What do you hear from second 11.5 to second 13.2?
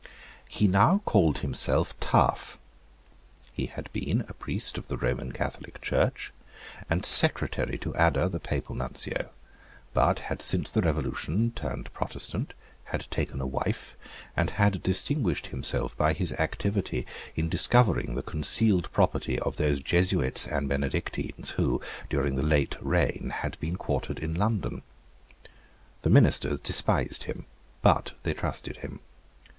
turned Protestant, had